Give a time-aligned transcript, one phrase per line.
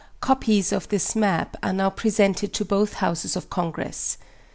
[0.19, 4.17] Copies of this map are now presented to both houses of Congress.